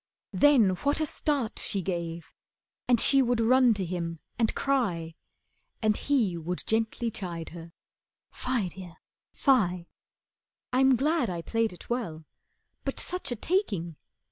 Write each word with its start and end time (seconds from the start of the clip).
Then 0.33 0.71
what 0.77 0.99
a 0.99 1.05
start 1.05 1.59
She 1.59 1.83
gave, 1.83 2.33
and 2.87 2.99
she 2.99 3.21
would 3.21 3.39
run 3.39 3.71
to 3.75 3.85
him 3.85 4.17
and 4.39 4.55
cry, 4.55 5.13
And 5.79 5.95
he 5.95 6.39
would 6.39 6.63
gently 6.65 7.11
chide 7.11 7.49
her, 7.49 7.71
"Fie, 8.31 8.69
Dear, 8.69 8.97
fie. 9.31 9.85
I'm 10.73 10.95
glad 10.95 11.29
I 11.29 11.43
played 11.43 11.71
it 11.71 11.87
well. 11.91 12.25
But 12.83 12.99
such 12.99 13.31
a 13.31 13.35
taking! 13.35 13.95